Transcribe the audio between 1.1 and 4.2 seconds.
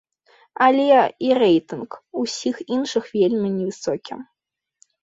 і рэйтынг усіх іншых вельмі невысокі.